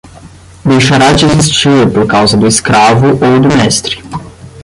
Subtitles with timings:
[0.65, 4.01] Deixará de existir por causa do escravo ou do mestre.